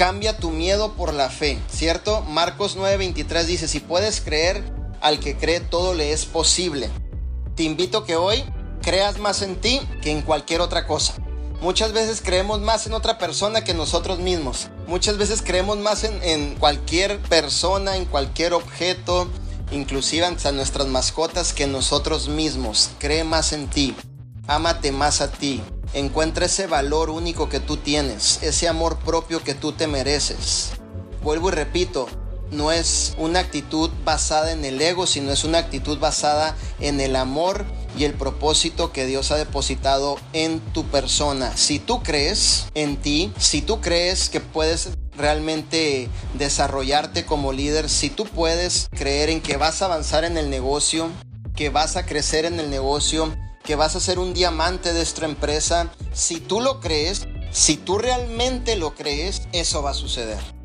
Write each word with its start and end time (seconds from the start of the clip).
cambia 0.00 0.38
tu 0.38 0.50
miedo 0.50 0.94
por 0.94 1.12
la 1.12 1.28
fe, 1.28 1.58
¿cierto? 1.70 2.22
Marcos 2.22 2.74
9:23 2.74 3.44
dice, 3.44 3.68
si 3.68 3.80
puedes 3.80 4.22
creer, 4.22 4.64
al 5.02 5.20
que 5.20 5.36
cree 5.36 5.60
todo 5.60 5.92
le 5.92 6.14
es 6.14 6.24
posible. 6.24 6.88
Te 7.54 7.64
invito 7.64 8.06
que 8.06 8.16
hoy 8.16 8.42
creas 8.80 9.18
más 9.18 9.42
en 9.42 9.60
ti 9.60 9.78
que 10.00 10.10
en 10.10 10.22
cualquier 10.22 10.62
otra 10.62 10.86
cosa. 10.86 11.16
Muchas 11.60 11.92
veces 11.92 12.22
creemos 12.24 12.62
más 12.62 12.86
en 12.86 12.94
otra 12.94 13.18
persona 13.18 13.62
que 13.62 13.74
nosotros 13.74 14.20
mismos. 14.20 14.70
Muchas 14.86 15.18
veces 15.18 15.42
creemos 15.42 15.76
más 15.76 16.02
en, 16.04 16.18
en 16.22 16.54
cualquier 16.54 17.18
persona, 17.18 17.98
en 17.98 18.06
cualquier 18.06 18.54
objeto, 18.54 19.28
inclusive 19.70 20.26
en 20.26 20.56
nuestras 20.56 20.86
mascotas 20.86 21.52
que 21.52 21.66
nosotros 21.66 22.26
mismos. 22.26 22.88
Cree 22.98 23.24
más 23.24 23.52
en 23.52 23.68
ti. 23.68 23.94
Ámate 24.46 24.92
más 24.92 25.20
a 25.20 25.30
ti. 25.30 25.60
Encuentra 25.92 26.46
ese 26.46 26.68
valor 26.68 27.10
único 27.10 27.48
que 27.48 27.58
tú 27.58 27.76
tienes, 27.76 28.38
ese 28.42 28.68
amor 28.68 28.98
propio 28.98 29.42
que 29.42 29.54
tú 29.54 29.72
te 29.72 29.88
mereces. 29.88 30.70
Vuelvo 31.22 31.48
y 31.48 31.52
repito, 31.52 32.08
no 32.52 32.70
es 32.70 33.14
una 33.18 33.40
actitud 33.40 33.90
basada 34.04 34.52
en 34.52 34.64
el 34.64 34.80
ego, 34.80 35.06
sino 35.06 35.32
es 35.32 35.44
una 35.44 35.58
actitud 35.58 35.98
basada 35.98 36.56
en 36.78 37.00
el 37.00 37.16
amor 37.16 37.64
y 37.98 38.04
el 38.04 38.14
propósito 38.14 38.92
que 38.92 39.06
Dios 39.06 39.32
ha 39.32 39.36
depositado 39.36 40.16
en 40.32 40.60
tu 40.60 40.84
persona. 40.84 41.56
Si 41.56 41.80
tú 41.80 42.02
crees 42.02 42.66
en 42.74 42.96
ti, 42.96 43.32
si 43.38 43.60
tú 43.60 43.80
crees 43.80 44.28
que 44.28 44.40
puedes 44.40 44.90
realmente 45.16 46.08
desarrollarte 46.34 47.26
como 47.26 47.52
líder, 47.52 47.88
si 47.88 48.10
tú 48.10 48.24
puedes 48.24 48.88
creer 48.90 49.28
en 49.28 49.40
que 49.40 49.56
vas 49.56 49.82
a 49.82 49.86
avanzar 49.86 50.24
en 50.24 50.38
el 50.38 50.50
negocio, 50.50 51.08
que 51.56 51.68
vas 51.68 51.96
a 51.96 52.06
crecer 52.06 52.44
en 52.44 52.60
el 52.60 52.70
negocio, 52.70 53.32
que 53.70 53.76
vas 53.76 53.94
a 53.94 54.00
ser 54.00 54.18
un 54.18 54.34
diamante 54.34 54.92
de 54.92 55.00
esta 55.00 55.24
empresa, 55.26 55.92
si 56.12 56.40
tú 56.40 56.60
lo 56.60 56.80
crees, 56.80 57.28
si 57.52 57.76
tú 57.76 57.98
realmente 57.98 58.74
lo 58.74 58.96
crees, 58.96 59.42
eso 59.52 59.80
va 59.80 59.90
a 59.90 59.94
suceder. 59.94 60.59